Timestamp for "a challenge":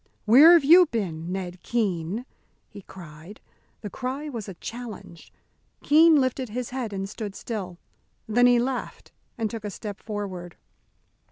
4.49-5.31